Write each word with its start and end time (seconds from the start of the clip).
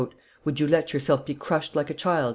"Would 0.45 0.59
you 0.59 0.67
let 0.67 0.93
yourself 0.93 1.27
be 1.27 1.35
crushed 1.35 1.75
like 1.75 1.91
a 1.91 1.93
child?" 1.93 2.29